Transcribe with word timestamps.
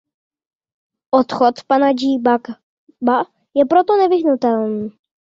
Odchod 1.13 1.61
pana 1.67 1.93
Gbagba 1.93 3.19
je 3.53 3.65
proto 3.65 3.97
nevyhnutelný. 3.97 4.89